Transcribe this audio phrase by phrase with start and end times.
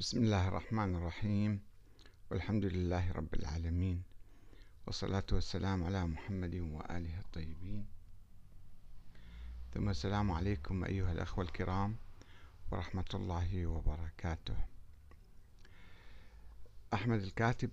[0.00, 1.60] بسم الله الرحمن الرحيم.
[2.30, 4.02] والحمد لله رب العالمين.
[4.86, 7.86] والصلاة والسلام على محمد وآله الطيبين.
[9.74, 11.96] ثم السلام عليكم أيها الأخوة الكرام
[12.70, 14.56] ورحمة الله وبركاته.
[16.94, 17.70] أحمد الكاتب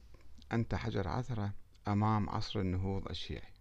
[0.52, 1.54] أنت حجر عثرة
[1.88, 3.54] أمام عصر النهوض الشيعي.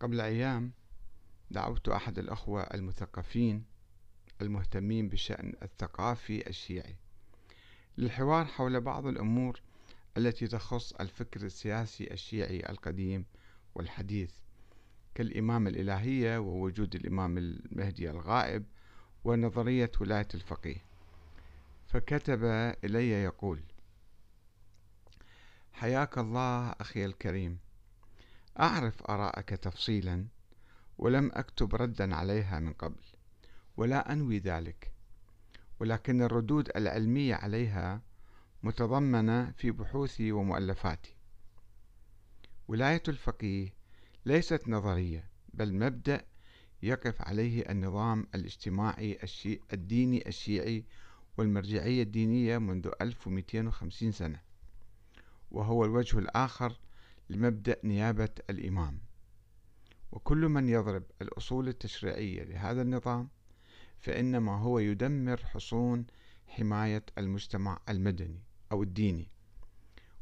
[0.00, 0.72] قبل أيام
[1.50, 3.73] دعوت أحد الأخوة المثقفين
[4.42, 6.96] المهتمين بالشأن الثقافي الشيعي.
[7.98, 9.60] للحوار حول بعض الأمور
[10.16, 13.24] التي تخص الفكر السياسي الشيعي القديم
[13.74, 14.32] والحديث
[15.14, 18.64] كالإمامة الإلهية ووجود الإمام المهدي الغائب
[19.24, 20.84] ونظرية ولاية الفقيه.
[21.86, 22.44] فكتب
[22.84, 23.60] إلي يقول
[25.72, 27.58] حياك الله أخي الكريم.
[28.60, 30.26] أعرف آراءك تفصيلا
[30.98, 33.13] ولم أكتب ردا عليها من قبل.
[33.76, 34.92] ولا أنوي ذلك.
[35.80, 38.02] ولكن الردود العلمية عليها
[38.62, 41.16] متضمنة في بحوثي ومؤلفاتي.
[42.68, 43.74] ولاية الفقيه
[44.26, 46.24] ليست نظرية بل مبدأ
[46.82, 49.60] يقف عليه النظام الاجتماعي الشي...
[49.72, 50.84] الديني الشيعي
[51.38, 54.40] والمرجعية الدينية منذ 1250 سنة.
[55.50, 56.78] وهو الوجه الآخر
[57.30, 58.98] لمبدأ نيابة الإمام.
[60.12, 63.28] وكل من يضرب الأصول التشريعية لهذا النظام
[64.04, 66.06] فإنما هو يدمر حصون
[66.46, 69.30] حماية المجتمع المدني أو الديني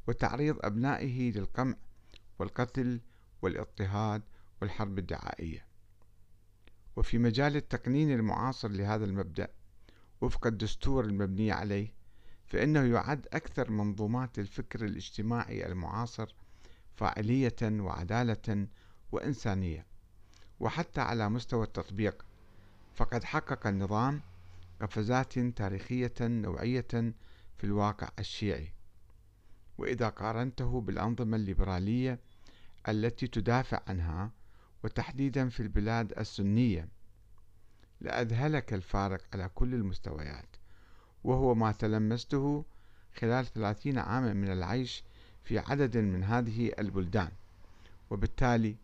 [0.09, 1.75] وتعريض أبنائه للقمع
[2.39, 3.01] والقتل
[3.43, 4.23] والاضطهاد
[4.61, 5.67] والحرب الدعائية.
[6.97, 9.49] وفي مجال التقنين المعاصر لهذا المبدأ
[10.21, 11.93] وفق الدستور المبني عليه
[12.47, 16.35] فإنه يعد أكثر منظومات الفكر الاجتماعي المعاصر
[16.95, 18.67] فاعلية وعدالة
[19.13, 19.87] وإنسانية
[20.61, 22.25] وحتى على مستوى التطبيق.
[22.95, 24.21] فقد حقق النظام
[24.81, 27.15] قفزات تاريخية نوعية
[27.59, 28.73] في الواقع الشيعي.
[29.79, 32.19] وإذا قارنته بالأنظمة الليبرالية
[32.89, 34.31] التي تدافع عنها
[34.85, 36.89] وتحديدا في البلاد السنية
[38.01, 40.57] لأذهلك الفارق على كل المستويات
[41.25, 42.65] وهو ما تلمسته
[43.17, 45.05] خلال ثلاثين عاما من العيش
[45.45, 47.31] في عدد من هذه البلدان.
[48.11, 48.77] وبالتالي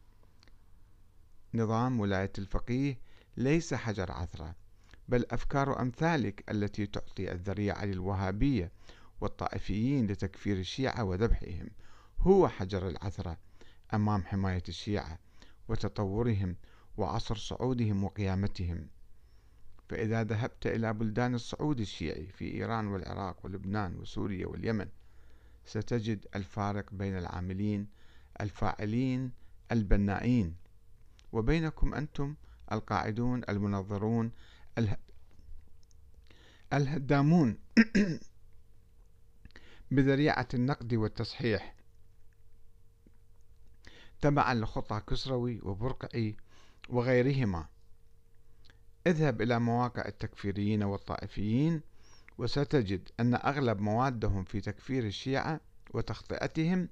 [1.54, 2.98] نظام ولاية الفقيه
[3.38, 4.54] ليس حجر عثرة
[5.08, 8.72] بل أفكار أمثالك التي تعطي الذريعة للوهابية
[9.20, 11.70] والطائفيين لتكفير الشيعة وذبحهم.
[12.20, 13.38] هو حجر العثرة
[13.94, 15.18] أمام حماية الشيعة
[15.68, 16.56] وتطورهم
[16.96, 18.86] وعصر صعودهم وقيامتهم.
[19.88, 24.88] فإذا ذهبت إلى بلدان الصعود الشيعي في إيران والعراق ولبنان وسوريا واليمن
[25.64, 27.86] ستجد الفارق بين العاملين
[28.40, 29.32] الفاعلين
[29.72, 30.56] البنائين.
[31.32, 32.34] وبينكم أنتم
[32.72, 34.32] القاعدون المنظرون
[36.72, 37.58] الهدامون
[39.90, 41.74] بذريعة النقد والتصحيح.
[44.20, 46.36] تبعا لخطى كسروي وبرقعي
[46.88, 47.66] وغيرهما.
[49.06, 51.80] اذهب إلى مواقع التكفيريين والطائفيين
[52.38, 55.60] وستجد أن أغلب موادهم في تكفير الشيعة
[55.94, 56.88] وتخطئتهم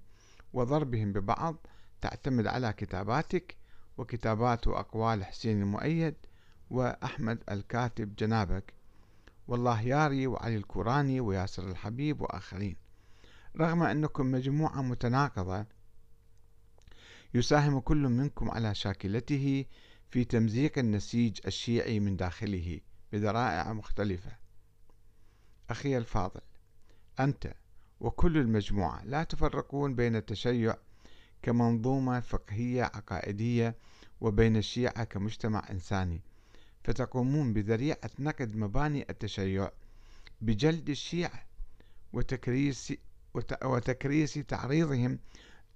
[0.53, 1.57] وضربهم ببعض
[2.01, 3.57] تعتمد على كتاباتك
[3.99, 6.15] وكتابات وأقوال حسين المؤيد
[6.71, 8.75] وأحمد الكاتب جنابك.
[9.49, 12.77] والله ياري وعلي الكوراني وياسر الحبيب وآخرين.
[13.57, 15.67] رغم أنكم مجموعة متناقضة
[17.35, 19.65] يساهم كل منكم على شاكلته
[20.11, 22.81] في تمزيق النسيج الشيعي من داخله
[23.13, 24.37] بذرائع مختلفة.
[25.71, 26.41] أخي الفاضل
[27.21, 27.55] أنت
[28.01, 30.77] وكل المجموعة لا تفرقون بين التشيع
[31.43, 33.75] كمنظومة فقهية عقائدية
[34.21, 36.21] وبين الشيعة كمجتمع إنساني.
[36.85, 39.71] فتقومون بذريعة نقد مباني التشيع
[40.41, 41.47] بجلد الشيعة
[42.13, 42.93] وتكريس
[43.65, 45.19] وتكريس تعريضهم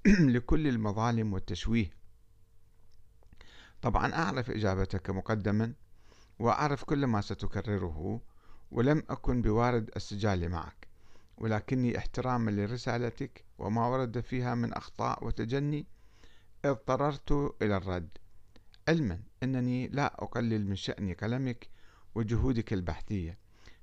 [0.34, 1.90] لكل المظالم والتشويه.
[3.82, 5.72] طبعا أعرف إجابتك مقدما
[6.38, 8.20] وأعرف كل ما ستكرره
[8.70, 10.89] ولم أكن بوارد السجال معك.
[11.40, 15.86] ولكني احتراما لرسالتك وما ورد فيها من أخطاء وتجني
[16.64, 18.08] اضطررت إلى الرد.
[18.88, 21.68] علما أنني لا أقلل من شأن قلمك
[22.14, 23.38] وجهودك البحثية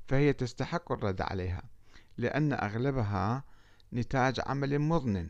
[0.07, 1.63] فهي تستحق الرد عليها
[2.17, 3.43] لأن أغلبها
[3.93, 5.29] نتاج عمل مضن.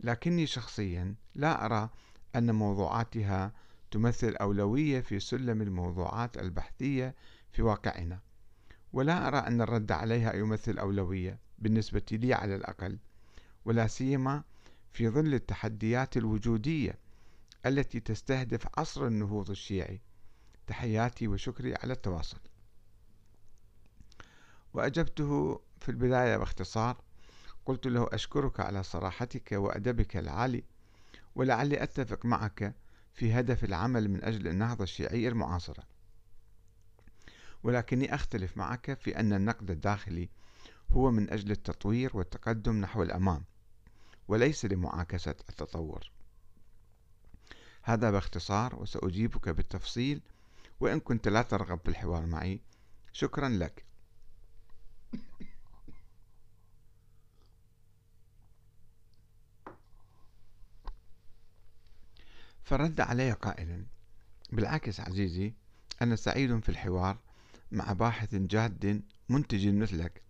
[0.00, 1.90] لكني شخصيا لا أرى
[2.36, 3.52] أن موضوعاتها
[3.90, 7.14] تمثل أولوية في سلم الموضوعات البحثية
[7.52, 8.20] في واقعنا
[8.92, 11.38] ولا أرى أن الرد عليها يمثل أولوية.
[11.60, 12.98] بالنسبة لي على الأقل
[13.64, 14.42] ولا سيما
[14.92, 16.98] في ظل التحديات الوجودية
[17.66, 20.00] التي تستهدف عصر النهوض الشيعي.
[20.66, 22.38] تحياتي وشكري على التواصل.
[24.74, 27.00] وأجبته في البداية باختصار
[27.66, 30.64] قلت له أشكرك على صراحتك وأدبك العالي
[31.34, 32.74] ولعلي أتفق معك
[33.12, 35.84] في هدف العمل من أجل النهضة الشيعية المعاصرة.
[37.62, 40.28] ولكني أختلف معك في أن النقد الداخلي
[40.92, 43.44] هو من أجل التطوير والتقدم نحو الأمام
[44.28, 46.10] وليس لمعاكسة التطور.
[47.82, 50.20] هذا باختصار وسأجيبك بالتفصيل
[50.80, 52.60] وإن كنت لا ترغب في الحوار معي.
[53.12, 53.84] شكرا لك.
[62.64, 63.86] فرد علي قائلا
[64.52, 65.54] بالعكس عزيزي
[66.02, 67.18] أنا سعيد في الحوار
[67.72, 70.29] مع باحث جاد منتج مثلك.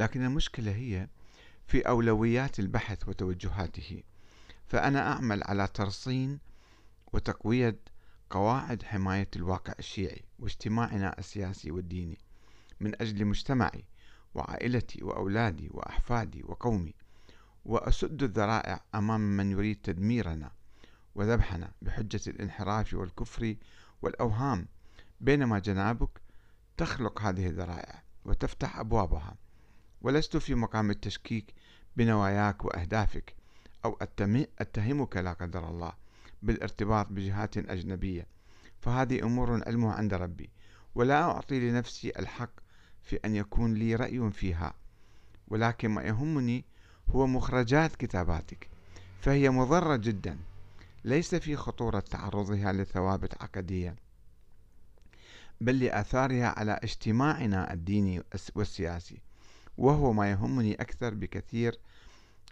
[0.00, 1.08] لكن المشكلة هي
[1.66, 4.02] في أولويات البحث وتوجهاته.
[4.66, 6.38] فأنا أعمل على ترصين
[7.12, 7.78] وتقوية
[8.30, 12.18] قواعد حماية الواقع الشيعي واجتماعنا السياسي والديني
[12.80, 13.84] من أجل مجتمعي
[14.34, 16.94] وعائلتي وأولادي وأحفادي وقومي
[17.64, 20.50] وأسد الذرائع أمام من يريد تدميرنا
[21.14, 23.56] وذبحنا بحجة الانحراف والكفر
[24.02, 24.68] والأوهام.
[25.20, 26.20] بينما جنابك
[26.76, 29.36] تخلق هذه الذرائع وتفتح أبوابها.
[30.02, 31.54] ولست في مقام التشكيك
[31.96, 33.34] بنواياك وأهدافك
[33.84, 33.98] أو
[34.60, 35.92] أتهمك لا قدر الله
[36.42, 38.26] بالارتباط بجهات أجنبية.
[38.80, 40.50] فهذه أمور علمها عند ربي
[40.94, 42.50] ولا أعطي لنفسي الحق
[43.02, 44.74] في أن يكون لي رأي فيها.
[45.48, 46.64] ولكن ما يهمني
[47.08, 48.68] هو مخرجات كتاباتك
[49.20, 50.38] فهي مضرة جدا.
[51.04, 53.96] ليس في خطورة تعرضها لثوابت عقدية
[55.60, 58.22] بل لآثارها على اجتماعنا الديني
[58.54, 59.20] والسياسي.
[59.80, 61.78] وهو ما يهمني أكثر بكثير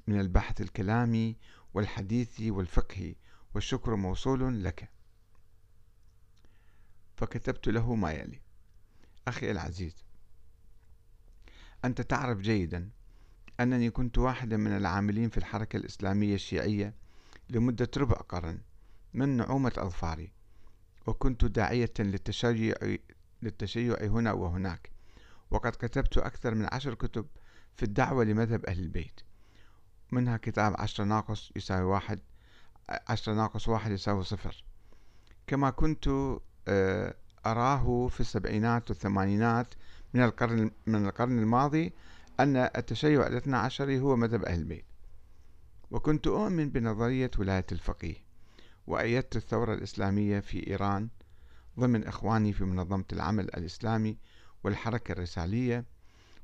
[0.07, 1.37] من البحث الكلامي
[1.75, 3.15] والحديثي والفقهي
[3.55, 4.91] والشكر موصول لك.
[7.17, 8.41] فكتبت له ما يلي.
[9.29, 10.05] أخي العزيز
[11.85, 12.91] أنت تعرف جيدا
[13.61, 16.95] أنني كنت واحدا من العاملين في الحركة الإسلامية الشيعية
[17.51, 18.61] لمدة ربع قرن
[19.15, 20.33] من نعومة أظفاري
[21.07, 22.75] وكنت داعية للتشيع,
[23.43, 24.98] للتشيع هنا وهناك.
[25.51, 27.27] وقد كتبت أكثر من عشر كتب
[27.77, 29.21] في الدعوة لمذهب أهل البيت.
[30.13, 32.21] منها كتاب عشرة ناقص يساوي واحد
[33.09, 34.65] عشرة ناقص واحد يساوي صفر.
[35.47, 36.09] كما كنت
[36.69, 37.15] آه،
[37.47, 39.75] أراه في السبعينات والثمانينات
[40.15, 41.93] من القرن من القرن الماضي
[42.41, 44.85] أن التشيع الاثنى عشري هو مذهب أهل البيت.
[45.91, 48.17] وكنت أؤمن بنظرية ولاية الفقيه
[48.87, 51.09] وأيدت الثورة الإسلامية في إيران
[51.79, 54.19] ضمن إخواني في منظمة العمل الإسلامي
[54.65, 55.85] والحركة الرسالية.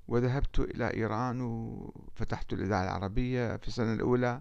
[0.09, 4.41] وذهبت إلى إيران وفتحت الإذاعة العربية في السنة الأولى.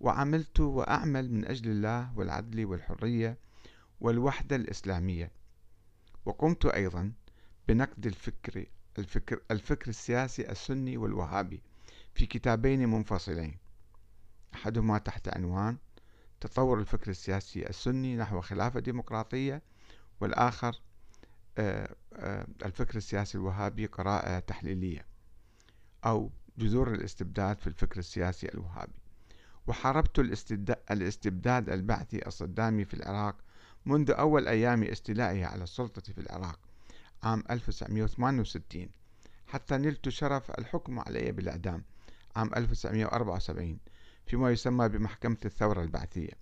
[0.00, 3.38] وعملت وأعمل من أجل الله والعدل والحرية
[4.00, 5.30] والوحدة الإسلامية.
[6.24, 7.12] وقمت أيضا
[7.68, 8.66] بنقد الفكر
[8.98, 11.62] الفكر, الفكر السياسي السني والوهابي
[12.14, 13.56] في كتابين منفصلين.
[14.54, 15.76] أحدهما تحت عنوان
[16.40, 19.62] تطور الفكر السياسي السني نحو خلافة ديمقراطية
[20.20, 20.80] والآخر
[21.58, 25.06] الفكر السياسي الوهابي قراءة تحليلية
[26.04, 28.92] أو جذور الاستبداد في الفكر السياسي الوهابي.
[29.66, 30.18] وحاربت
[30.90, 33.36] الاستبداد البعثي الصدامي في العراق
[33.86, 36.58] منذ أول أيام استيلائه على السلطة في العراق
[37.22, 38.88] عام 1968
[39.46, 41.84] حتى نلت شرف الحكم علي بالإعدام
[42.36, 43.78] عام 1974
[44.26, 46.32] فيما يسمى بمحكمة الثورة البعثية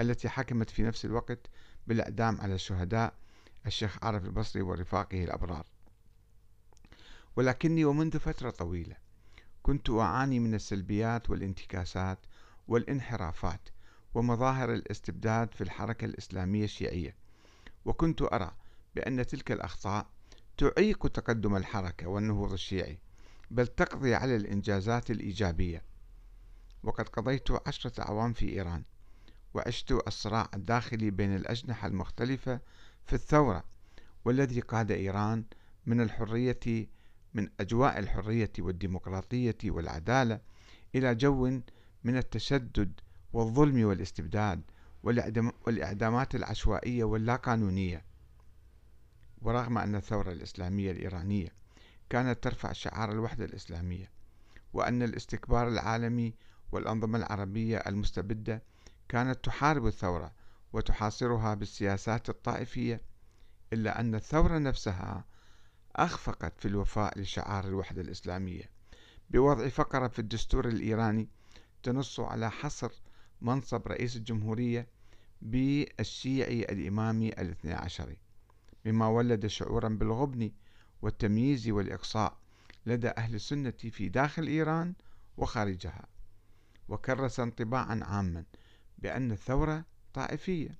[0.00, 1.38] التي حكمت في نفس الوقت
[1.86, 3.14] بالإعدام على الشهداء
[3.68, 5.66] الشيخ عارف البصري ورفاقه الأبرار.
[7.36, 8.96] ولكني ومنذ فترة طويلة
[9.62, 12.18] كنت أعاني من السلبيات والانتكاسات
[12.68, 13.68] والانحرافات
[14.14, 17.14] ومظاهر الاستبداد في الحركة الإسلامية الشيعية.
[17.84, 18.52] وكنت أرى
[18.94, 20.06] بأن تلك الأخطاء
[20.56, 22.98] تعيق تقدم الحركة والنهوض الشيعي
[23.50, 25.82] بل تقضي على الإنجازات الإيجابية.
[26.82, 28.84] وقد قضيت عشرة أعوام في إيران
[29.54, 32.60] وعشت الصراع الداخلي بين الأجنحة المختلفة
[33.08, 33.64] في الثورة
[34.24, 35.44] والذي قاد إيران
[35.86, 36.88] من الحرية
[37.34, 40.40] من أجواء الحرية والديمقراطية والعدالة
[40.94, 41.60] إلى جو
[42.04, 43.00] من التشدد
[43.32, 44.62] والظلم والاستبداد
[45.66, 48.04] والإعدامات العشوائية واللاقانونية.
[49.42, 51.52] ورغم أن الثورة الإسلامية الإيرانية
[52.10, 54.10] كانت ترفع شعار الوحدة الإسلامية
[54.72, 56.34] وأن الاستكبار العالمي
[56.72, 58.62] والأنظمة العربية المستبدة
[59.08, 60.32] كانت تحارب الثورة
[60.72, 63.00] وتحاصرها بالسياسات الطائفية
[63.72, 65.24] إلا أن الثورة نفسها
[65.96, 68.70] أخفقت في الوفاء لشعار الوحدة الإسلامية.
[69.30, 71.28] بوضع فقرة في الدستور الإيراني
[71.82, 72.92] تنص على حصر
[73.40, 74.88] منصب رئيس الجمهورية
[75.42, 78.16] بالشيعي الإمامي الاثني عشري
[78.84, 80.50] مما ولد شعورا بالغبن
[81.02, 82.38] والتمييز والإقصاء
[82.86, 84.94] لدى أهل السنة في داخل إيران
[85.36, 86.06] وخارجها.
[86.88, 88.44] وكرس انطباعا عاما
[88.98, 89.84] بأن الثورة
[90.14, 90.78] طائفية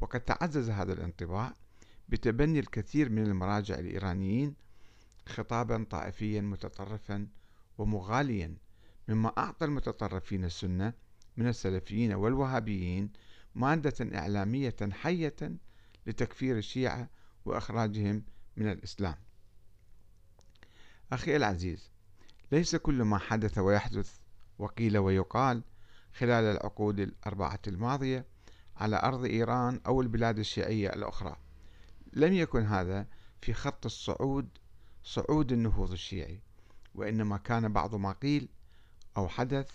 [0.00, 1.54] وقد تعزز هذا الانطباع
[2.08, 4.54] بتبني الكثير من المراجع الإيرانيين
[5.26, 7.28] خطابا طائفيا متطرفا
[7.78, 8.56] ومغاليا
[9.08, 10.92] مما أعطى المتطرفين السنة
[11.36, 13.12] من السلفيين والوهابيين
[13.54, 15.36] مادة إعلامية حية
[16.06, 17.08] لتكفير الشيعة
[17.44, 18.22] وإخراجهم
[18.56, 19.16] من الإسلام.
[21.12, 21.90] أخي العزيز
[22.52, 24.18] ليس كل ما حدث ويحدث
[24.58, 25.62] وقيل ويقال
[26.18, 28.26] خلال العقود الأربعة الماضية
[28.78, 31.36] على أرض إيران أو البلاد الشيعية الأخرى.
[32.12, 33.06] لم يكن هذا
[33.40, 34.48] في خط الصعود
[35.04, 36.40] صعود النهوض الشيعي
[36.94, 38.48] وإنما كان بعض ما قيل
[39.16, 39.70] أو حدث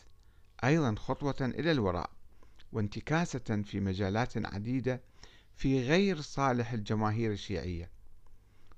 [0.64, 2.10] أيضا خطوة إلى الوراء
[2.72, 5.02] وانتكاسة في مجالات عديدة
[5.56, 7.92] في غير صالح الجماهير الشيعية.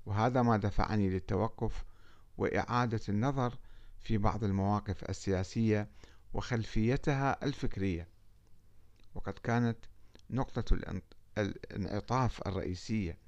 [0.06, 1.84] وهذا ما دفعني للتوقف
[2.38, 3.58] وإعادة النظر
[4.00, 5.88] في بعض المواقف السياسية
[6.32, 8.08] وخلفيتها الفكرية.
[9.14, 9.78] وقد كانت
[10.30, 10.92] نقطة
[11.38, 13.18] الانعطاف الرئيسية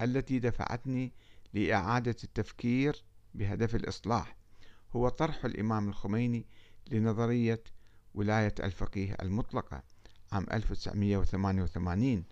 [0.00, 1.12] التي دفعتني
[1.54, 4.36] لإعادة التفكير بهدف الإصلاح
[4.96, 6.46] هو طرح الإمام الخميني
[6.90, 7.62] لنظرية
[8.14, 9.82] ولاية الفقيه المطلقة
[10.32, 12.24] عام 1988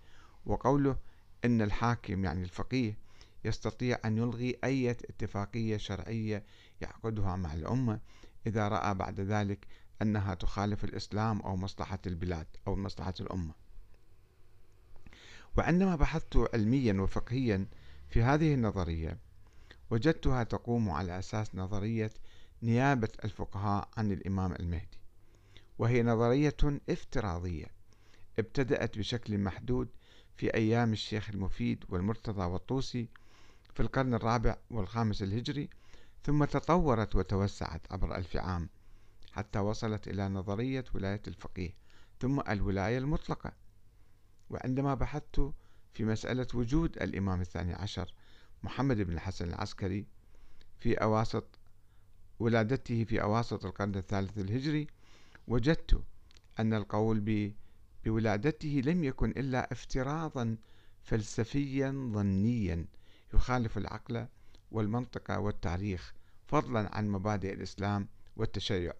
[0.47, 0.97] وقوله
[1.45, 2.99] إن الحاكم يعني الفقيه
[3.45, 6.45] يستطيع أن يلغي أي اتفاقية شرعية
[6.81, 8.01] يعقدها مع الأمة
[8.47, 9.67] إذا رأى بعد ذلك
[10.03, 13.55] أنها تخالف الإسلام أو مصلحة البلاد أو مصلحة الأمة.
[15.57, 17.67] وعندما بحثت علميا وفقهيا
[18.11, 19.19] في هذه النظرية
[19.91, 22.11] وجدتها تقوم على أساس نظرية
[22.63, 24.99] نيابة الفقهاء عن الإمام المهدي.
[25.79, 26.57] وهي نظرية
[26.91, 27.67] افتراضية
[28.39, 29.89] ابتدأت بشكل محدود
[30.37, 33.09] في أيام الشيخ المفيد والمرتضى والطوسي
[33.75, 35.69] في القرن الرابع والخامس الهجري
[36.25, 38.69] ثم تطورت وتوسعت عبر ألف عام
[39.33, 41.71] حتى وصلت إلى نظرية ولاية الفقيه
[42.21, 43.62] ثم الولاية المطلقة.
[44.53, 45.53] وعندما بحثت
[45.93, 48.15] في مسألة وجود الإمام الثاني عشر
[48.63, 50.07] محمد بن الحسن العسكري
[50.79, 51.59] في أواسط
[52.39, 54.87] ولادته في أواسط القرن الثالث الهجري
[55.49, 56.03] وجدت
[56.61, 57.53] أن القول
[58.05, 60.57] بولادته لم يكن إلا افتراضا
[61.03, 62.87] فلسفيا ظنيا
[63.35, 64.27] يخالف العقل
[64.71, 66.15] والمنطق والتاريخ
[66.47, 68.93] فضلا عن مبادئ الإسلام والتشيع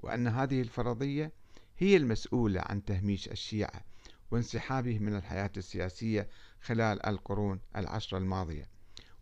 [0.00, 1.32] وأن هذه الفرضية
[1.78, 3.84] هي المسؤولة عن تهميش الشيعة
[4.30, 6.28] وانسحابه من الحياة السياسية
[6.60, 8.68] خلال القرون العشر الماضية.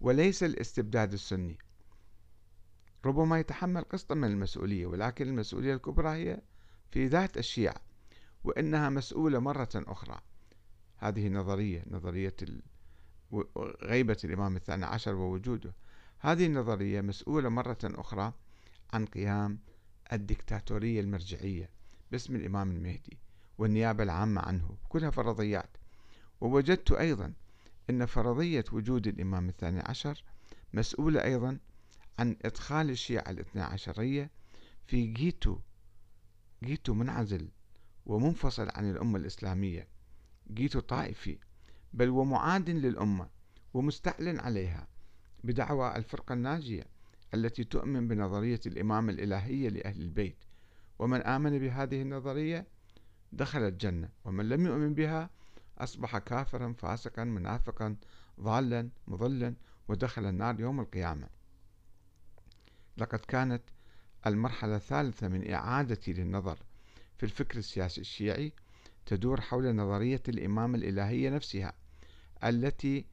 [0.00, 1.58] وليس الاستبداد السني.
[3.04, 6.40] ربما يتحمل قسطا من المسؤولية ولكن المسؤولية الكبرى هي
[6.90, 7.76] في ذات الشيعة
[8.44, 10.20] وإنها مسؤولة مرة أخرى.
[10.96, 12.36] هذه نظرية نظرية
[13.82, 15.74] غيبة الإمام الثاني عشر ووجوده.
[16.18, 18.32] هذه النظرية مسؤولة مرة أخرى
[18.92, 19.58] عن قيام
[20.12, 21.70] الدكتاتورية المرجعية
[22.12, 23.18] باسم الإمام المهدي.
[23.58, 25.76] والنيابة العامة عنه كلها فرضيات.
[26.40, 27.32] ووجدت أيضا
[27.90, 30.24] أن فرضية وجود الإمام الثاني عشر
[30.72, 31.58] مسؤولة أيضا
[32.18, 34.30] عن إدخال الشيعة الاثنى عشرية
[34.86, 35.58] في جيتو
[36.64, 37.48] جيتو منعزل
[38.06, 39.88] ومنفصل عن الأمة الإسلامية
[40.52, 41.38] جيتو طائفي
[41.92, 43.28] بل ومعاد للأمة
[43.74, 44.88] ومستعلن عليها
[45.44, 46.86] بدعوى الفرقة الناجية
[47.34, 50.36] التي تؤمن بنظرية الإمامة الإلهية لأهل البيت.
[50.98, 52.66] ومن آمن بهذه النظرية
[53.36, 54.08] دخل الجنة.
[54.24, 55.30] ومن لم يؤمن بها
[55.78, 57.96] أصبح كافرا فاسقا منافقا
[58.40, 59.54] ضالا مضلا
[59.88, 61.28] ودخل النار يوم القيامة.
[62.96, 63.62] لقد كانت
[64.26, 66.58] المرحلة الثالثة من إعادتي للنظر
[67.16, 68.52] في الفكر السياسي الشيعي
[69.06, 71.72] تدور حول نظرية الإمامة الإلهية نفسها
[72.44, 73.06] التي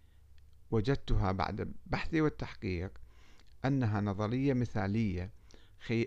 [0.72, 2.92] وجدتها بعد بحثي والتحقيق
[3.66, 5.30] أنها نظرية مثالية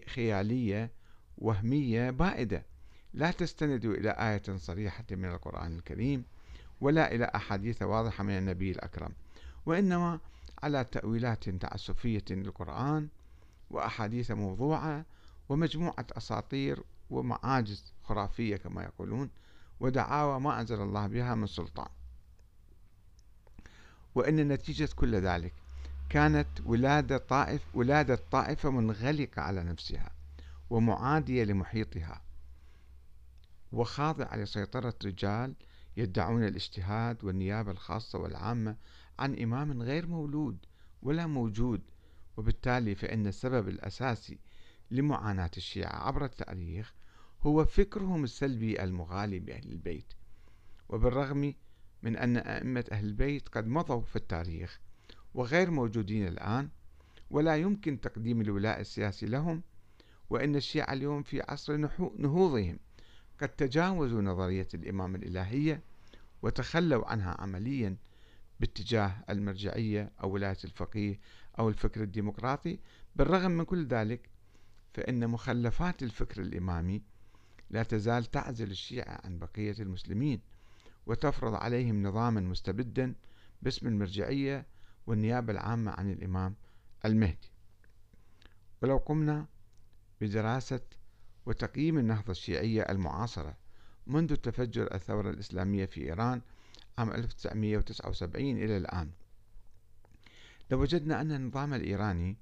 [0.06, 0.90] خيالية
[1.38, 2.64] وهمية بائدة.
[3.14, 6.24] لا تستند إلى آية صريحة من القرآن الكريم
[6.80, 9.12] ولا إلى أحاديث واضحة من النبي الأكرم
[9.66, 10.20] وإنما
[10.62, 13.08] على تأويلات تعسفية للقرآن
[13.70, 15.04] وأحاديث موضوعة
[15.48, 19.30] ومجموعة أساطير ومعاجز خرافية كما يقولون
[19.80, 21.88] ودعاوى ما أنزل الله بها من سلطان.
[24.14, 25.52] وأن نتيجة كل ذلك
[26.10, 30.10] كانت ولادة طائف ولادة طائفة منغلقة على نفسها
[30.70, 32.23] ومعادية لمحيطها
[33.74, 35.54] وخاضعة لسيطرة رجال
[35.96, 38.76] يدعون الاجتهاد والنيابة الخاصة والعامة
[39.18, 40.58] عن إمام غير مولود
[41.02, 41.82] ولا موجود
[42.36, 44.38] وبالتالي فإن السبب الأساسي
[44.90, 46.94] لمعاناة الشيعة عبر التاريخ
[47.42, 50.12] هو فكرهم السلبي المغالي بأهل البيت.
[50.88, 51.54] وبالرغم
[52.02, 54.80] من أن أئمة أهل البيت قد مضوا في التاريخ
[55.34, 56.68] وغير موجودين الآن
[57.30, 59.62] ولا يمكن تقديم الولاء السياسي لهم
[60.30, 61.76] وإن الشيعة اليوم في عصر
[62.18, 62.78] نهوضهم.
[63.44, 65.82] قد تجاوزوا نظرية الإمام الإلهية
[66.42, 67.96] وتخلوا عنها عمليا
[68.60, 71.20] باتجاه المرجعية أو ولاية الفقيه
[71.58, 72.78] أو الفكر الديمقراطي.
[73.16, 74.28] بالرغم من كل ذلك
[74.94, 77.02] فإن مخلفات الفكر الإمامي
[77.70, 80.40] لا تزال تعزل الشيعة عن بقية المسلمين
[81.06, 83.14] وتفرض عليهم نظاما مستبدا
[83.62, 84.66] باسم المرجعية
[85.06, 86.54] والنيابة العامة عن الإمام
[87.04, 87.50] المهدي.
[88.82, 89.46] ولو قمنا
[90.20, 90.80] بدراسة
[91.46, 93.56] وتقييم النهضة الشيعية المعاصرة
[94.06, 96.40] منذ تفجر الثورة الإسلامية في إيران
[96.98, 99.10] عام 1979 إلى الآن.
[100.70, 102.36] لوجدنا أن النظام الإيراني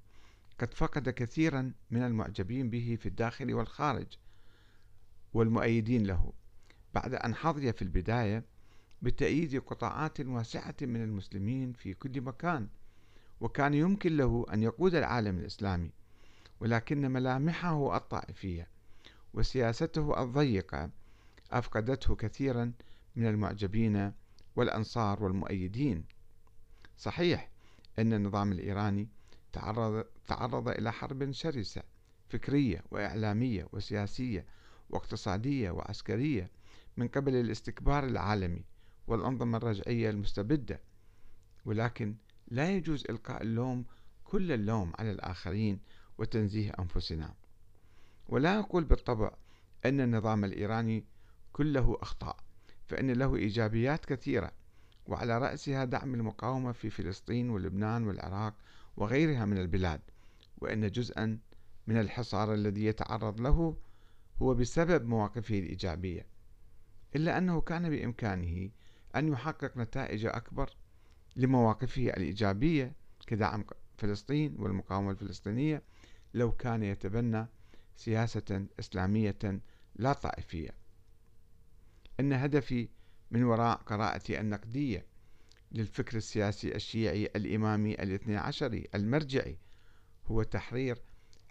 [0.59, 4.07] قد فقد كثيرا من المعجبين به في الداخل والخارج
[5.33, 6.33] والمؤيدين له
[6.93, 8.43] بعد أن حظي في البداية
[9.01, 12.67] بتأييد قطاعات واسعة من المسلمين في كل مكان
[13.41, 15.91] وكان يمكن له أن يقود العالم الإسلامي
[16.59, 18.67] ولكن ملامحه الطائفية
[19.33, 20.89] وسياسته الضيقة
[21.51, 22.73] أفقدته كثيرا
[23.15, 24.13] من المعجبين
[24.55, 26.05] والأنصار والمؤيدين.
[26.97, 27.49] صحيح
[27.99, 29.09] أن النظام الإيراني
[29.53, 31.83] تعرض, تعرض إلى حرب شرسة
[32.29, 34.45] فكرية وإعلامية وسياسية
[34.89, 36.51] واقتصادية وعسكرية
[36.97, 38.63] من قبل الاستكبار العالمي
[39.07, 40.81] والأنظمة الرجعية المستبدة
[41.65, 42.15] ولكن
[42.47, 43.85] لا يجوز إلقاء اللوم
[44.23, 45.79] كل اللوم على الآخرين
[46.17, 47.33] وتنزيه أنفسنا.
[48.29, 49.31] ولا أقول بالطبع
[49.85, 51.05] أن النظام الإيراني
[51.53, 52.37] كله أخطاء
[52.85, 54.51] فإن له إيجابيات كثيرة
[55.07, 58.53] وعلى رأسها دعم المقاومة في فلسطين ولبنان والعراق
[58.97, 60.01] وغيرها من البلاد
[60.57, 61.39] وإن جزءا
[61.87, 63.77] من الحصار الذي يتعرض له
[64.41, 66.25] هو بسبب مواقفه الإيجابية.
[67.15, 68.69] إلا أنه كان بإمكانه
[69.15, 70.69] أن يحقق نتائج أكبر
[71.35, 72.93] لمواقفه الإيجابية
[73.27, 73.65] كدعم
[73.97, 75.83] فلسطين والمقاومة الفلسطينية
[76.33, 77.47] لو كان يتبنى
[77.95, 79.61] سياسة إسلامية
[79.95, 80.69] لا طائفية.
[82.19, 82.89] إن هدفي
[83.31, 85.05] من وراء قراءتي النقدية
[85.71, 89.57] للفكر السياسي الشيعي الإمامي الاثني عشري المرجعي
[90.25, 91.01] هو تحرير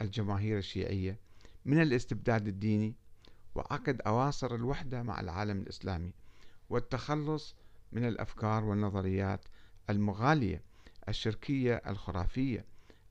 [0.00, 1.18] الجماهير الشيعية
[1.64, 2.94] من الاستبداد الديني
[3.54, 6.12] وعقد أواصر الوحدة مع العالم الإسلامي
[6.70, 7.54] والتخلص
[7.92, 9.40] من الأفكار والنظريات
[9.90, 10.62] المغالية
[11.08, 12.64] الشركية الخرافية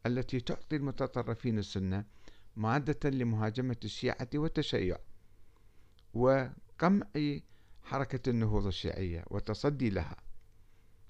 [0.05, 2.05] التي تعطي المتطرفين السنة
[2.55, 4.97] مادة لمهاجمة الشيعة والتشيع
[6.13, 7.05] وقمع
[7.83, 10.15] حركة النهوض الشيعية والتصدي لها.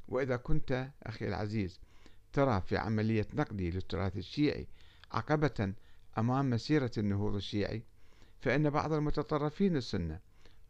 [0.08, 1.80] وإذا كنت أخي العزيز
[2.34, 4.67] ترى في عملية نقدي للتراث الشيعي
[5.12, 5.73] عقبة
[6.17, 7.84] أمام مسيرة النهوض الشيعي
[8.41, 10.19] فإن بعض المتطرفين السنة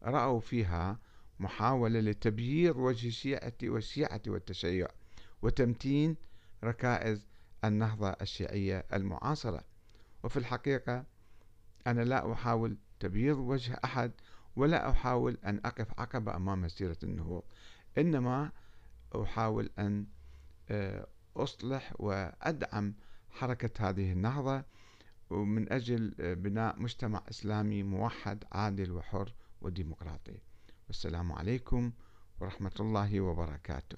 [0.04, 1.00] رأوا فيها
[1.40, 4.88] محاولة لتبييض وجه الشيعة والشيعة والتشيع
[5.42, 6.16] وتمتين
[6.64, 7.28] ركائز
[7.64, 9.64] النهضة الشيعية المعاصرة.
[10.24, 11.06] وفي الحقيقة
[11.88, 14.12] أنا لا أحاول تبييض وجه أحد
[14.56, 17.44] ولا أحاول أن أقف عقبة أمام مسيرة النهوض
[17.98, 18.52] إنما
[19.16, 20.06] أحاول أن
[20.70, 22.94] آه، أصلح وأدعم
[23.30, 24.64] حركة هذه النهضة
[25.30, 30.40] ومن أجل آه، بناء مجتمع إسلامي موحد عادل وحر وديمقراطي.
[30.88, 31.92] والسلام عليكم
[32.40, 33.98] ورحمة الله وبركاته.